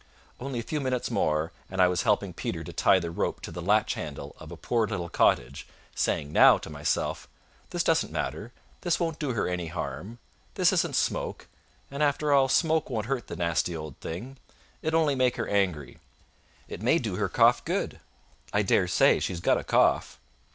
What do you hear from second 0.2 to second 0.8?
Only a few